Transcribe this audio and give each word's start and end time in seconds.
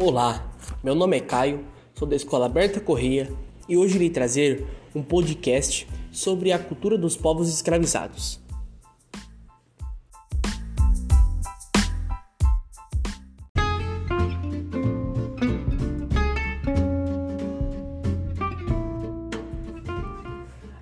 Olá, 0.00 0.48
meu 0.80 0.94
nome 0.94 1.16
é 1.16 1.20
Caio, 1.20 1.66
sou 1.92 2.06
da 2.06 2.14
Escola 2.14 2.48
Berta 2.48 2.78
Correia 2.78 3.28
e 3.68 3.76
hoje 3.76 3.96
irei 3.96 4.08
trazer 4.08 4.64
um 4.94 5.02
podcast 5.02 5.88
sobre 6.12 6.52
a 6.52 6.58
cultura 6.60 6.96
dos 6.96 7.16
povos 7.16 7.52
escravizados. 7.52 8.38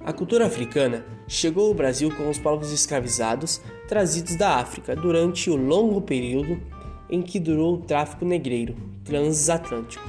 A 0.04 0.12
cultura 0.12 0.44
africana 0.44 1.06
chegou 1.26 1.68
ao 1.68 1.74
Brasil 1.74 2.14
com 2.14 2.28
os 2.28 2.38
povos 2.38 2.70
escravizados 2.70 3.62
trazidos 3.88 4.36
da 4.36 4.56
África 4.56 4.94
durante 4.94 5.48
o 5.48 5.56
longo 5.56 6.02
período 6.02 6.60
em 7.08 7.22
que 7.22 7.38
durou 7.38 7.74
o 7.74 7.78
tráfico 7.78 8.24
negreiro 8.24 8.76
transatlântico. 9.04 10.04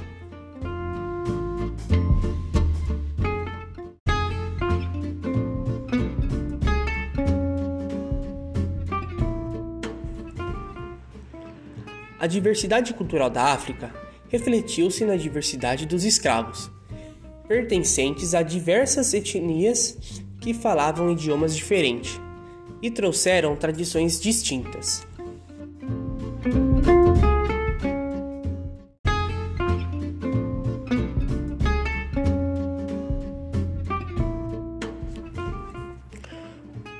A 12.20 12.26
diversidade 12.26 12.92
cultural 12.94 13.30
da 13.30 13.52
África 13.52 13.94
refletiu-se 14.28 15.04
na 15.04 15.16
diversidade 15.16 15.86
dos 15.86 16.04
escravos, 16.04 16.68
pertencentes 17.46 18.34
a 18.34 18.42
diversas 18.42 19.14
etnias 19.14 20.20
que 20.40 20.52
falavam 20.52 21.10
idiomas 21.12 21.56
diferentes 21.56 22.20
e 22.82 22.90
trouxeram 22.90 23.56
tradições 23.56 24.20
distintas. 24.20 25.07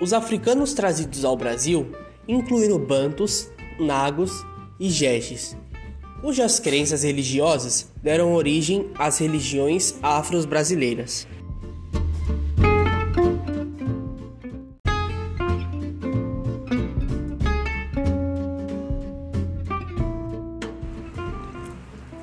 Os 0.00 0.12
africanos 0.12 0.74
trazidos 0.74 1.24
ao 1.24 1.36
Brasil 1.36 1.90
incluíram 2.28 2.78
bantos, 2.78 3.50
nagos 3.80 4.46
e 4.78 4.88
jejes, 4.88 5.56
cujas 6.20 6.60
crenças 6.60 7.02
religiosas 7.02 7.90
deram 8.00 8.32
origem 8.32 8.92
às 8.96 9.18
religiões 9.18 9.96
afro-brasileiras. 10.00 11.26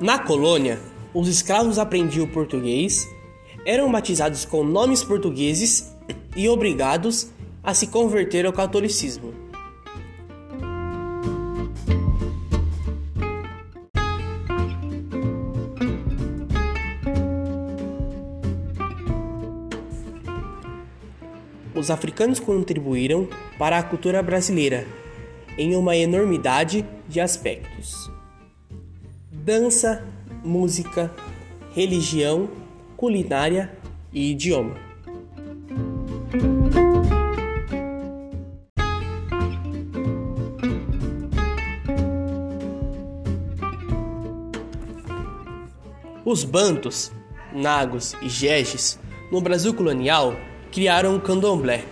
Na 0.00 0.18
colônia, 0.18 0.80
os 1.12 1.28
escravos 1.28 1.78
aprendiam 1.78 2.26
português, 2.26 3.06
eram 3.66 3.92
batizados 3.92 4.46
com 4.46 4.64
nomes 4.64 5.02
portugueses 5.02 5.94
e 6.34 6.48
obrigados 6.48 7.35
a 7.66 7.74
se 7.74 7.88
converter 7.88 8.46
ao 8.46 8.52
catolicismo. 8.52 9.34
Os 21.74 21.90
africanos 21.90 22.40
contribuíram 22.40 23.28
para 23.58 23.76
a 23.78 23.82
cultura 23.82 24.22
brasileira 24.22 24.86
em 25.58 25.76
uma 25.76 25.94
enormidade 25.94 26.86
de 27.06 27.20
aspectos 27.20 28.10
dança, 29.46 30.04
música, 30.44 31.14
religião, 31.72 32.48
culinária 32.96 33.70
e 34.12 34.32
idioma. 34.32 34.74
Os 46.28 46.42
bantos, 46.42 47.12
nagos 47.52 48.16
e 48.20 48.28
jejes 48.28 48.98
no 49.30 49.40
Brasil 49.40 49.72
colonial 49.72 50.34
criaram 50.72 51.14
o 51.14 51.20
candomblé, 51.20 51.84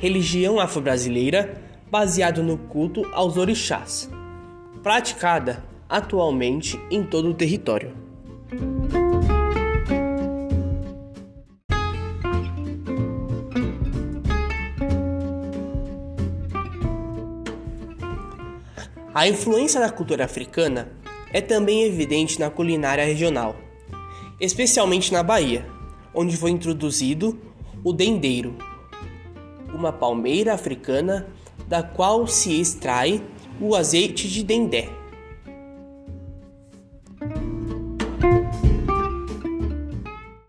religião 0.00 0.58
afro-brasileira 0.58 1.62
baseada 1.88 2.42
no 2.42 2.58
culto 2.58 3.06
aos 3.12 3.36
orixás, 3.36 4.10
praticada 4.82 5.62
atualmente 5.88 6.76
em 6.90 7.04
todo 7.04 7.30
o 7.30 7.34
território. 7.34 7.94
A 19.14 19.28
influência 19.28 19.78
da 19.78 19.88
cultura 19.88 20.24
africana 20.24 21.00
é 21.32 21.40
também 21.40 21.84
evidente 21.84 22.38
na 22.38 22.50
culinária 22.50 23.04
regional, 23.04 23.56
especialmente 24.40 25.12
na 25.12 25.22
Bahia, 25.22 25.66
onde 26.14 26.36
foi 26.36 26.50
introduzido 26.50 27.38
o 27.82 27.92
dendeiro, 27.92 28.54
uma 29.74 29.92
palmeira 29.92 30.52
africana 30.52 31.26
da 31.66 31.82
qual 31.82 32.26
se 32.26 32.60
extrai 32.60 33.22
o 33.60 33.74
azeite 33.74 34.28
de 34.28 34.42
dendé. 34.42 35.01